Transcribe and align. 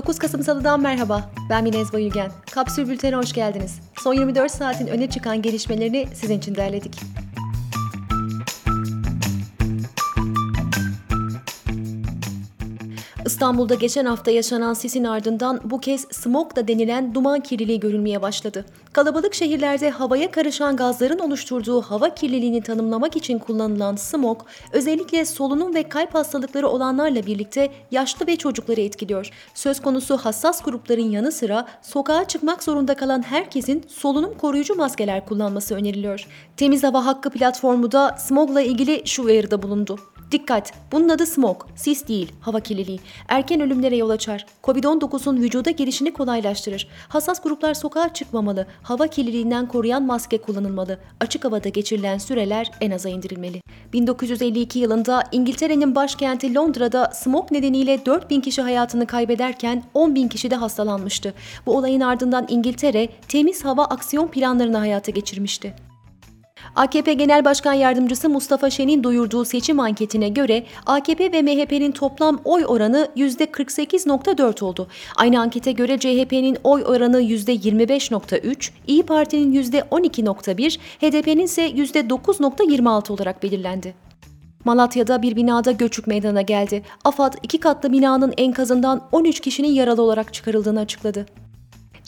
9 0.00 0.18
Kasım 0.18 0.42
Salı'dan 0.42 0.80
merhaba. 0.80 1.30
Ben 1.50 1.64
Minez 1.64 1.92
Bayülgen. 1.92 2.30
Kapsül 2.50 2.88
Bülten'e 2.88 3.16
hoş 3.16 3.32
geldiniz. 3.32 3.80
Son 4.02 4.14
24 4.14 4.52
saatin 4.52 4.86
öne 4.86 5.10
çıkan 5.10 5.42
gelişmelerini 5.42 6.08
sizin 6.14 6.38
için 6.38 6.54
derledik. 6.54 7.00
İstanbul'da 13.40 13.74
geçen 13.74 14.04
hafta 14.04 14.30
yaşanan 14.30 14.74
sisin 14.74 15.04
ardından 15.04 15.60
bu 15.64 15.80
kez 15.80 16.06
smog 16.10 16.56
da 16.56 16.68
denilen 16.68 17.14
duman 17.14 17.40
kirliliği 17.40 17.80
görülmeye 17.80 18.22
başladı. 18.22 18.64
Kalabalık 18.92 19.34
şehirlerde 19.34 19.90
havaya 19.90 20.30
karışan 20.30 20.76
gazların 20.76 21.18
oluşturduğu 21.18 21.82
hava 21.82 22.14
kirliliğini 22.14 22.62
tanımlamak 22.62 23.16
için 23.16 23.38
kullanılan 23.38 23.96
smog, 23.96 24.42
özellikle 24.72 25.24
solunum 25.24 25.74
ve 25.74 25.82
kalp 25.82 26.14
hastalıkları 26.14 26.68
olanlarla 26.68 27.26
birlikte 27.26 27.70
yaşlı 27.90 28.26
ve 28.26 28.36
çocukları 28.36 28.80
etkiliyor. 28.80 29.30
Söz 29.54 29.82
konusu 29.82 30.16
hassas 30.16 30.62
grupların 30.62 31.10
yanı 31.10 31.32
sıra 31.32 31.66
sokağa 31.82 32.24
çıkmak 32.24 32.62
zorunda 32.62 32.94
kalan 32.94 33.22
herkesin 33.22 33.84
solunum 33.88 34.34
koruyucu 34.38 34.74
maskeler 34.74 35.26
kullanması 35.26 35.74
öneriliyor. 35.74 36.26
Temiz 36.56 36.82
Hava 36.82 37.06
Hakkı 37.06 37.30
platformu 37.30 37.92
da 37.92 38.16
smogla 38.18 38.60
ilgili 38.60 39.02
şu 39.04 39.24
uyarıda 39.24 39.62
bulundu. 39.62 39.98
Dikkat! 40.32 40.72
Bunun 40.92 41.08
adı 41.08 41.26
smog, 41.26 41.66
sis 41.76 42.08
değil, 42.08 42.32
hava 42.40 42.60
kirliliği. 42.60 43.00
Erken 43.28 43.60
ölümlere 43.60 43.96
yol 43.96 44.10
açar. 44.10 44.46
Covid-19'un 44.62 45.36
vücuda 45.36 45.70
girişini 45.70 46.12
kolaylaştırır. 46.12 46.88
Hassas 47.08 47.42
gruplar 47.42 47.74
sokağa 47.74 48.12
çıkmamalı. 48.12 48.66
Hava 48.82 49.06
kirliliğinden 49.06 49.68
koruyan 49.68 50.02
maske 50.02 50.38
kullanılmalı. 50.38 50.98
Açık 51.20 51.44
havada 51.44 51.68
geçirilen 51.68 52.18
süreler 52.18 52.70
en 52.80 52.90
aza 52.90 53.08
indirilmeli. 53.08 53.60
1952 53.92 54.78
yılında 54.78 55.22
İngiltere'nin 55.32 55.94
başkenti 55.94 56.54
Londra'da 56.54 57.10
smog 57.14 57.52
nedeniyle 57.52 58.06
4000 58.06 58.40
kişi 58.40 58.62
hayatını 58.62 59.06
kaybederken 59.06 59.84
10 59.94 60.14
bin 60.14 60.28
kişi 60.28 60.50
de 60.50 60.56
hastalanmıştı. 60.56 61.34
Bu 61.66 61.76
olayın 61.76 62.00
ardından 62.00 62.46
İngiltere 62.50 63.08
temiz 63.28 63.64
hava 63.64 63.84
aksiyon 63.84 64.28
planlarını 64.28 64.78
hayata 64.78 65.12
geçirmişti. 65.12 65.89
AKP 66.76 67.14
Genel 67.14 67.44
Başkan 67.44 67.72
Yardımcısı 67.72 68.28
Mustafa 68.28 68.70
Şen'in 68.70 69.02
duyurduğu 69.02 69.44
seçim 69.44 69.80
anketine 69.80 70.28
göre 70.28 70.64
AKP 70.86 71.32
ve 71.32 71.42
MHP'nin 71.42 71.92
toplam 71.92 72.40
oy 72.44 72.64
oranı 72.66 73.08
%48.4 73.16 74.64
oldu. 74.64 74.88
Aynı 75.16 75.40
ankete 75.40 75.72
göre 75.72 75.98
CHP'nin 75.98 76.58
oy 76.64 76.84
oranı 76.86 77.22
%25.3, 77.22 78.70
İyi 78.86 79.02
Parti'nin 79.02 79.62
%12.1, 79.62 80.78
HDP'nin 81.00 81.44
ise 81.44 81.70
%9.26 81.70 83.12
olarak 83.12 83.42
belirlendi. 83.42 83.94
Malatya'da 84.64 85.22
bir 85.22 85.36
binada 85.36 85.72
göçük 85.72 86.06
meydana 86.06 86.42
geldi. 86.42 86.82
AFAD 87.04 87.34
iki 87.42 87.60
katlı 87.60 87.92
binanın 87.92 88.34
enkazından 88.36 89.02
13 89.12 89.40
kişinin 89.40 89.72
yaralı 89.72 90.02
olarak 90.02 90.34
çıkarıldığını 90.34 90.80
açıkladı. 90.80 91.26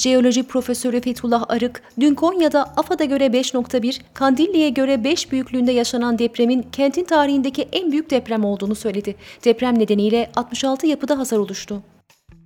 Jeoloji 0.02 0.42
Profesörü 0.42 1.00
Fethullah 1.00 1.44
Arık, 1.48 1.82
dün 2.00 2.14
Konya'da 2.14 2.62
AFAD'a 2.62 3.04
göre 3.04 3.26
5.1, 3.26 4.00
Kandilli'ye 4.14 4.70
göre 4.70 5.04
5 5.04 5.32
büyüklüğünde 5.32 5.72
yaşanan 5.72 6.18
depremin 6.18 6.66
kentin 6.72 7.04
tarihindeki 7.04 7.68
en 7.72 7.92
büyük 7.92 8.10
deprem 8.10 8.44
olduğunu 8.44 8.74
söyledi. 8.74 9.14
Deprem 9.44 9.78
nedeniyle 9.78 10.30
66 10.36 10.86
yapıda 10.86 11.18
hasar 11.18 11.38
oluştu. 11.38 11.82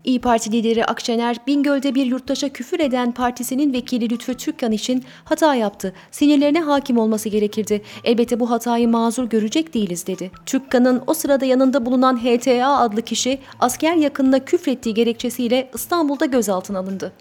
İyi 0.04 0.20
Parti 0.20 0.52
lideri 0.52 0.84
Akşener, 0.84 1.36
Bingöl'de 1.46 1.94
bir 1.94 2.06
yurttaşa 2.06 2.48
küfür 2.48 2.80
eden 2.80 3.12
partisinin 3.12 3.72
vekili 3.72 4.10
Lütfü 4.10 4.34
Türkkan 4.34 4.72
için 4.72 5.04
hata 5.24 5.54
yaptı. 5.54 5.92
Sinirlerine 6.10 6.60
hakim 6.60 6.98
olması 6.98 7.28
gerekirdi. 7.28 7.82
Elbette 8.04 8.40
bu 8.40 8.50
hatayı 8.50 8.88
mazur 8.88 9.24
görecek 9.24 9.74
değiliz 9.74 10.06
dedi. 10.06 10.30
Türkkan'ın 10.46 11.02
o 11.06 11.14
sırada 11.14 11.44
yanında 11.44 11.86
bulunan 11.86 12.16
HTA 12.16 12.78
adlı 12.78 13.02
kişi 13.02 13.38
asker 13.60 13.94
yakınına 13.94 14.38
küfrettiği 14.44 14.94
gerekçesiyle 14.94 15.70
İstanbul'da 15.74 16.26
gözaltına 16.26 16.78
alındı. 16.78 17.12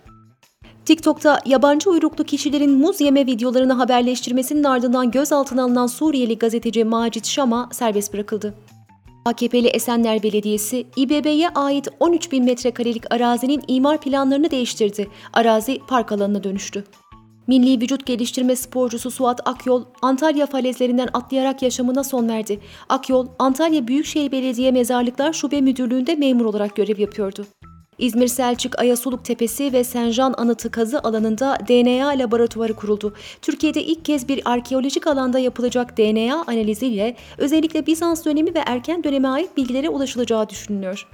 TikTok'ta 0.85 1.39
yabancı 1.45 1.89
uyruklu 1.89 2.23
kişilerin 2.23 2.71
muz 2.71 3.01
yeme 3.01 3.25
videolarını 3.25 3.73
haberleştirmesinin 3.73 4.63
ardından 4.63 5.11
gözaltına 5.11 5.63
alınan 5.63 5.87
Suriyeli 5.87 6.37
gazeteci 6.37 6.83
Macit 6.83 7.25
Şam'a 7.27 7.69
serbest 7.71 8.13
bırakıldı. 8.13 8.53
AKP'li 9.25 9.67
Esenler 9.67 10.23
Belediyesi, 10.23 10.87
İBB'ye 10.97 11.49
ait 11.49 11.87
13 11.99 12.31
bin 12.31 12.45
metrekarelik 12.45 13.13
arazinin 13.13 13.63
imar 13.67 14.01
planlarını 14.01 14.51
değiştirdi. 14.51 15.07
Arazi 15.33 15.79
park 15.87 16.11
alanına 16.11 16.43
dönüştü. 16.43 16.83
Milli 17.47 17.81
vücut 17.81 18.05
geliştirme 18.05 18.55
sporcusu 18.55 19.11
Suat 19.11 19.47
Akyol, 19.47 19.83
Antalya 20.01 20.45
falezlerinden 20.45 21.09
atlayarak 21.13 21.61
yaşamına 21.61 22.03
son 22.03 22.29
verdi. 22.29 22.59
Akyol, 22.89 23.27
Antalya 23.39 23.87
Büyükşehir 23.87 24.31
Belediye 24.31 24.71
Mezarlıklar 24.71 25.33
Şube 25.33 25.61
Müdürlüğü'nde 25.61 26.15
memur 26.15 26.45
olarak 26.45 26.75
görev 26.75 26.99
yapıyordu. 26.99 27.45
İzmir 27.97 28.27
Selçuk 28.27 28.79
Ayasuluk 28.79 29.25
Tepesi 29.25 29.73
ve 29.73 29.83
Senjan 29.83 30.33
Anıtı 30.37 30.71
kazı 30.71 30.99
alanında 30.99 31.57
DNA 31.67 32.07
laboratuvarı 32.07 32.73
kuruldu. 32.73 33.13
Türkiye'de 33.41 33.83
ilk 33.83 34.05
kez 34.05 34.27
bir 34.27 34.41
arkeolojik 34.45 35.07
alanda 35.07 35.39
yapılacak 35.39 35.97
DNA 35.97 36.43
analiziyle 36.47 37.15
özellikle 37.37 37.85
Bizans 37.85 38.25
dönemi 38.25 38.55
ve 38.55 38.59
erken 38.65 39.03
döneme 39.03 39.27
ait 39.27 39.57
bilgilere 39.57 39.89
ulaşılacağı 39.89 40.49
düşünülüyor. 40.49 41.07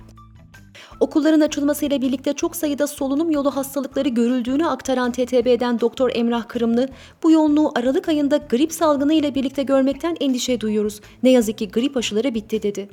Okulların 0.99 1.41
açılmasıyla 1.41 2.01
birlikte 2.01 2.33
çok 2.33 2.55
sayıda 2.55 2.87
solunum 2.87 3.31
yolu 3.31 3.55
hastalıkları 3.55 4.09
görüldüğünü 4.09 4.67
aktaran 4.67 5.11
TTB'den 5.11 5.79
Doktor 5.79 6.11
Emrah 6.13 6.47
Kırımlı, 6.47 6.89
bu 7.23 7.31
yoğunluğu 7.31 7.71
Aralık 7.75 8.09
ayında 8.09 8.37
grip 8.37 8.71
salgını 8.71 9.13
ile 9.13 9.35
birlikte 9.35 9.63
görmekten 9.63 10.17
endişe 10.19 10.61
duyuyoruz. 10.61 11.01
Ne 11.23 11.29
yazık 11.29 11.57
ki 11.57 11.69
grip 11.69 11.97
aşıları 11.97 12.33
bitti 12.33 12.63
dedi. 12.63 12.89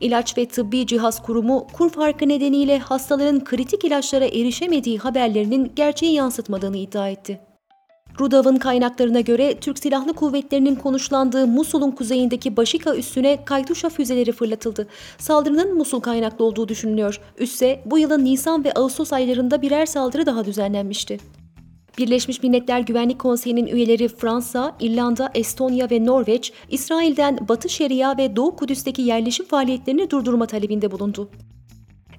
İlaç 0.00 0.38
ve 0.38 0.46
Tıbbi 0.46 0.86
Cihaz 0.86 1.22
Kurumu 1.22 1.66
kur 1.72 1.90
farkı 1.90 2.28
nedeniyle 2.28 2.78
hastaların 2.78 3.44
kritik 3.44 3.84
ilaçlara 3.84 4.24
erişemediği 4.24 4.98
haberlerinin 4.98 5.72
gerçeği 5.76 6.14
yansıtmadığını 6.14 6.76
iddia 6.76 7.08
etti. 7.08 7.40
Rudav'ın 8.20 8.56
kaynaklarına 8.56 9.20
göre 9.20 9.60
Türk 9.60 9.78
Silahlı 9.78 10.12
Kuvvetleri'nin 10.12 10.74
konuşlandığı 10.74 11.46
Musul'un 11.46 11.90
kuzeyindeki 11.90 12.56
Başika 12.56 12.96
üssüne 12.96 13.44
Kaytuşa 13.44 13.88
füzeleri 13.88 14.32
fırlatıldı. 14.32 14.86
Saldırının 15.18 15.76
Musul 15.76 16.00
kaynaklı 16.00 16.44
olduğu 16.44 16.68
düşünülüyor. 16.68 17.20
Üsse 17.38 17.82
bu 17.86 17.98
yılın 17.98 18.24
Nisan 18.24 18.64
ve 18.64 18.72
Ağustos 18.72 19.12
aylarında 19.12 19.62
birer 19.62 19.86
saldırı 19.86 20.26
daha 20.26 20.44
düzenlenmişti. 20.44 21.18
Birleşmiş 21.98 22.42
Milletler 22.42 22.80
Güvenlik 22.80 23.18
Konseyi'nin 23.18 23.66
üyeleri 23.66 24.08
Fransa, 24.08 24.76
İrlanda, 24.80 25.30
Estonya 25.34 25.90
ve 25.90 26.06
Norveç, 26.06 26.52
İsrail'den 26.70 27.38
Batı 27.48 27.68
Şeria 27.68 28.18
ve 28.18 28.36
Doğu 28.36 28.56
Kudüs'teki 28.56 29.02
yerleşim 29.02 29.46
faaliyetlerini 29.46 30.10
durdurma 30.10 30.46
talebinde 30.46 30.90
bulundu. 30.90 31.30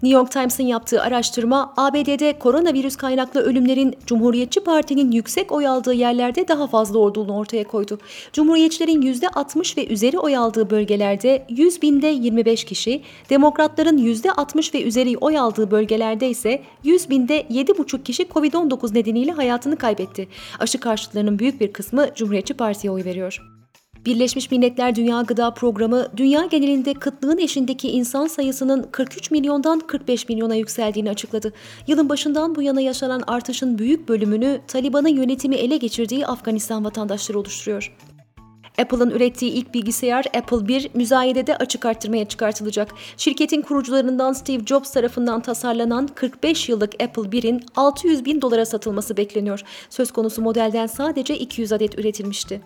New 0.04 0.20
York 0.20 0.32
Times'ın 0.32 0.64
yaptığı 0.64 1.02
araştırma, 1.02 1.74
ABD'de 1.78 2.40
koronavirüs 2.40 2.96
kaynaklı 2.96 3.42
ölümlerin 3.42 3.96
Cumhuriyetçi 4.06 4.60
Parti'nin 4.60 5.12
yüksek 5.12 5.52
oy 5.52 5.68
aldığı 5.68 5.94
yerlerde 5.94 6.48
daha 6.48 6.68
fazla 6.68 7.00
olduğunu 7.00 7.36
ortaya 7.36 7.64
koydu. 7.64 8.00
Cumhuriyetçilerin 8.34 9.02
%60 9.02 9.78
ve 9.78 9.88
üzeri 9.88 10.20
oy 10.20 10.38
aldığı 10.38 10.70
bölgelerde 10.70 11.46
100 11.50 11.82
binde 11.82 12.08
25 12.08 12.64
kişi, 12.64 13.02
Demokratların 13.30 13.98
%60 13.98 14.74
ve 14.74 14.84
üzeri 14.84 15.18
oy 15.18 15.38
aldığı 15.38 15.72
bölgelerde 15.72 16.30
ise 16.30 16.62
100 16.84 17.10
binde 17.10 17.42
7,5 17.42 18.04
kişi 18.04 18.24
COVID-19 18.24 18.94
nedeniyle 18.94 19.32
hayatını 19.32 19.76
kaybetti. 19.78 20.28
Aşı 20.60 20.80
karşıtlarının 20.80 21.40
büyük 21.40 21.62
bir 21.62 21.74
kısmı 21.74 22.08
Cumhuriyetçi 22.16 22.54
Parti'ye 22.54 22.92
oy 22.92 23.06
veriyor. 23.06 23.57
Birleşmiş 24.06 24.52
Milletler 24.52 24.96
Dünya 24.96 25.22
Gıda 25.22 25.54
Programı, 25.54 26.08
dünya 26.18 26.46
genelinde 26.46 26.94
kıtlığın 26.94 27.38
eşindeki 27.38 27.90
insan 27.90 28.28
sayısının 28.28 28.88
43 28.92 29.32
milyondan 29.32 29.80
45 29.80 30.30
milyona 30.30 30.56
yükseldiğini 30.56 31.10
açıkladı. 31.10 31.54
Yılın 31.88 32.10
başından 32.10 32.56
bu 32.56 32.62
yana 32.62 32.82
yaşanan 32.82 33.24
artışın 33.28 33.78
büyük 33.78 34.10
bölümünü 34.10 34.62
Taliban'ın 34.68 35.08
yönetimi 35.08 35.56
ele 35.56 35.78
geçirdiği 35.78 36.28
Afganistan 36.28 36.86
vatandaşları 36.86 37.40
oluşturuyor. 37.40 37.94
Apple'ın 38.82 39.10
ürettiği 39.10 39.52
ilk 39.52 39.74
bilgisayar 39.74 40.26
Apple 40.38 40.68
1 40.68 40.90
müzayedede 40.94 41.58
açık 41.58 41.86
arttırmaya 41.86 42.26
çıkartılacak. 42.26 42.94
Şirketin 43.18 43.62
kurucularından 43.62 44.34
Steve 44.34 44.66
Jobs 44.66 44.92
tarafından 44.92 45.42
tasarlanan 45.42 46.08
45 46.08 46.70
yıllık 46.70 47.04
Apple 47.04 47.22
1'in 47.22 47.64
600 47.76 48.26
bin 48.26 48.42
dolara 48.42 48.66
satılması 48.66 49.18
bekleniyor. 49.18 49.62
Söz 49.90 50.12
konusu 50.12 50.42
modelden 50.42 50.88
sadece 50.88 51.38
200 51.38 51.72
adet 51.72 52.00
üretilmişti. 52.00 52.62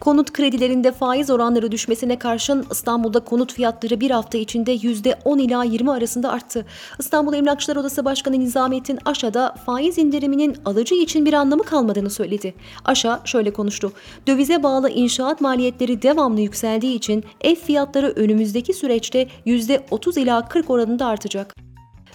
Konut 0.00 0.32
kredilerinde 0.32 0.92
faiz 0.92 1.30
oranları 1.30 1.72
düşmesine 1.72 2.18
karşın 2.18 2.66
İstanbul'da 2.70 3.20
konut 3.20 3.52
fiyatları 3.52 4.00
bir 4.00 4.10
hafta 4.10 4.38
içinde 4.38 4.74
%10 4.74 5.40
ila 5.40 5.64
20 5.64 5.90
arasında 5.90 6.32
arttı. 6.32 6.66
İstanbul 6.98 7.34
Emlakçılar 7.34 7.76
Odası 7.76 8.04
Başkanı 8.04 8.40
Nizamettin 8.40 8.98
Aşa'da 9.04 9.54
faiz 9.66 9.98
indiriminin 9.98 10.56
alıcı 10.64 10.94
için 10.94 11.26
bir 11.26 11.32
anlamı 11.32 11.62
kalmadığını 11.62 12.10
söyledi. 12.10 12.54
Aşa 12.84 13.20
şöyle 13.24 13.52
konuştu. 13.52 13.92
Dövize 14.26 14.62
bağlı 14.62 14.90
inşaat 14.90 15.40
maliyetleri 15.40 16.02
devamlı 16.02 16.40
yükseldiği 16.40 16.94
için 16.94 17.24
ev 17.40 17.54
fiyatları 17.54 18.12
önümüzdeki 18.16 18.74
süreçte 18.74 19.28
%30 19.46 20.20
ila 20.20 20.48
40 20.48 20.70
oranında 20.70 21.06
artacak. 21.06 21.69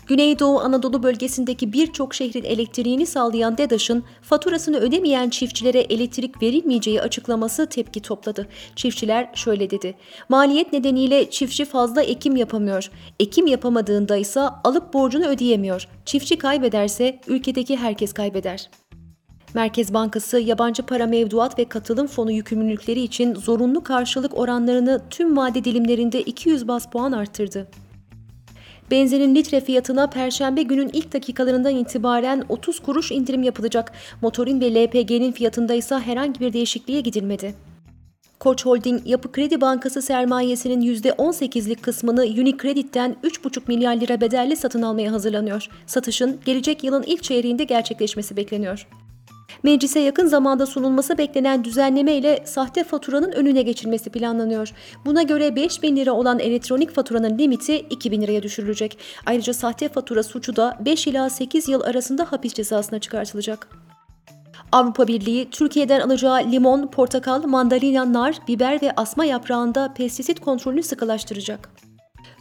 Güneydoğu 0.08 0.60
Anadolu 0.60 1.04
bölgesindeki 1.04 1.74
birçok 1.74 2.14
şehrin 2.14 2.44
elektriğini 2.44 3.06
sağlayan 3.06 3.58
DEDAŞ'ın 3.58 4.04
faturasını 4.22 4.78
ödemeyen 4.78 5.30
çiftçilere 5.30 5.80
elektrik 5.80 6.42
verilmeyeceği 6.44 7.02
açıklaması 7.02 7.66
tepki 7.66 8.02
topladı. 8.02 8.48
Çiftçiler 8.76 9.30
şöyle 9.34 9.70
dedi. 9.70 9.96
Maliyet 10.30 10.74
nedeniyle 10.74 11.30
çiftçi 11.30 11.66
fazla 11.66 12.02
ekim 12.02 12.36
yapamıyor. 12.36 12.92
Ekim 13.20 13.48
yapamadığında 13.48 14.18
ise 14.18 14.42
alıp 14.42 14.94
borcunu 14.94 15.26
ödeyemiyor. 15.26 15.88
Çiftçi 16.06 16.38
kaybederse 16.38 17.20
ülkedeki 17.28 17.78
herkes 17.78 18.14
kaybeder. 18.14 18.70
Merkez 19.54 19.94
Bankası 19.94 20.40
yabancı 20.40 20.84
para 20.84 21.08
mevduat 21.08 21.60
ve 21.60 21.66
katılım 21.66 22.08
fonu 22.08 22.32
yükümlülükleri 22.32 23.02
için 23.02 23.36
zorunlu 23.36 23.84
karşılık 23.84 24.38
oranlarını 24.38 25.02
tüm 25.10 25.38
vade 25.38 25.64
dilimlerinde 25.64 26.22
200 26.22 26.68
bas 26.68 26.90
puan 26.90 27.12
arttırdı. 27.12 27.68
Benzinin 28.92 29.36
litre 29.36 29.62
fiyatına 29.62 30.10
perşembe 30.10 30.64
günün 30.64 30.90
ilk 30.94 31.14
dakikalarından 31.14 31.76
itibaren 31.76 32.44
30 32.50 32.80
kuruş 32.80 33.12
indirim 33.12 33.44
yapılacak. 33.44 33.92
Motorin 34.22 34.62
ve 34.62 34.74
LPG'nin 34.74 35.32
fiyatında 35.32 35.74
ise 35.74 35.96
herhangi 35.96 36.40
bir 36.40 36.54
değişikliğe 36.54 37.02
gidilmedi. 37.02 37.56
Koç 38.40 38.66
Holding 38.66 39.02
Yapı 39.06 39.32
Kredi 39.32 39.62
Bankası 39.62 40.02
sermayesinin 40.02 40.82
%18'lik 40.82 41.84
kısmını 41.84 42.22
Unicredit'ten 42.22 43.16
3,5 43.24 43.62
milyar 43.68 43.96
lira 43.96 44.22
bedelle 44.22 44.56
satın 44.56 44.82
almaya 44.82 45.12
hazırlanıyor. 45.12 45.68
Satışın 45.86 46.40
gelecek 46.46 46.84
yılın 46.84 47.04
ilk 47.04 47.24
çeyreğinde 47.24 47.64
gerçekleşmesi 47.64 48.38
bekleniyor. 48.38 48.88
Meclise 49.64 50.00
yakın 50.00 50.28
zamanda 50.28 50.66
sunulması 50.66 51.18
beklenen 51.18 51.64
düzenleme 51.64 52.14
ile 52.14 52.44
sahte 52.46 52.84
faturanın 52.84 53.32
önüne 53.32 53.62
geçilmesi 53.62 54.10
planlanıyor. 54.10 54.72
Buna 55.06 55.24
göre 55.24 55.56
5 55.56 55.84
bin 55.84 55.96
lira 55.96 56.12
olan 56.12 56.40
elektronik 56.40 56.92
faturanın 56.92 57.38
limiti 57.38 57.78
2 57.78 58.12
bin 58.12 58.22
liraya 58.22 58.44
düşürülecek. 58.44 58.98
Ayrıca 59.26 59.54
sahte 59.54 59.90
fatura 59.90 60.24
suçu 60.24 60.56
da 60.56 60.78
5 60.86 61.08
ila 61.08 61.30
8 61.30 61.68
yıl 61.68 61.82
arasında 61.82 62.32
hapis 62.32 62.54
cezasına 62.54 63.00
çıkartılacak. 63.00 63.68
Avrupa 64.72 65.08
Birliği, 65.08 65.50
Türkiye'den 65.50 66.00
alacağı 66.00 66.52
limon, 66.52 66.88
portakal, 66.88 67.44
mandalina, 67.44 68.14
nar, 68.14 68.36
biber 68.48 68.82
ve 68.82 68.92
asma 68.98 69.26
yaprağında 69.26 69.94
pestisit 69.94 70.40
kontrolünü 70.40 70.84
sıkılaştıracak. 70.84 71.70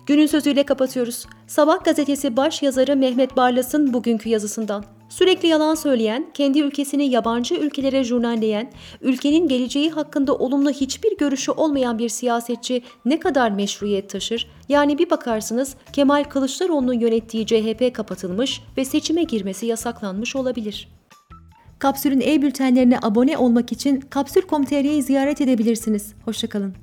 Günün 0.07 0.27
sözüyle 0.27 0.63
kapatıyoruz. 0.63 1.27
Sabah 1.47 1.85
gazetesi 1.85 2.37
baş 2.37 2.63
yazarı 2.63 2.97
Mehmet 2.97 3.37
Barlas'ın 3.37 3.93
bugünkü 3.93 4.29
yazısından. 4.29 4.85
Sürekli 5.15 5.49
yalan 5.49 5.75
söyleyen, 5.75 6.27
kendi 6.35 6.61
ülkesini 6.61 7.11
yabancı 7.11 7.55
ülkelere 7.55 8.05
jurnalleyen, 8.05 8.73
ülkenin 9.01 9.49
geleceği 9.49 9.91
hakkında 9.91 10.35
olumlu 10.35 10.71
hiçbir 10.71 11.17
görüşü 11.17 11.53
olmayan 11.53 11.99
bir 11.99 12.09
siyasetçi 12.09 12.83
ne 13.05 13.21
kadar 13.21 13.51
meşruiyet 13.51 14.11
taşır? 14.11 14.51
Yani 14.69 14.99
bir 14.99 15.11
bakarsınız 15.11 15.75
Kemal 15.93 16.25
Kılıçdaroğlu'nun 16.25 17.01
yönettiği 17.01 17.47
CHP 17.47 17.95
kapatılmış 17.95 18.61
ve 18.77 18.85
seçime 18.85 19.23
girmesi 19.23 19.67
yasaklanmış 19.67 20.37
olabilir. 20.37 20.89
Kapsül'ün 21.79 22.21
e-bültenlerine 22.21 22.99
abone 23.03 23.39
olmak 23.39 23.73
için 23.73 24.01
kapsül.com.tr'yi 24.01 25.03
ziyaret 25.03 25.41
edebilirsiniz. 25.41 26.15
Hoşçakalın. 26.25 26.75